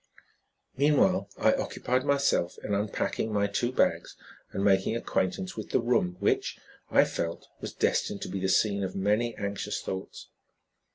[0.77, 4.15] Meanwhile I occupied myself in unpacking my two bags
[4.51, 6.57] and making acquaintance with the room which,
[6.89, 10.29] I felt, was destined to be the scene of many, anxious thoughts.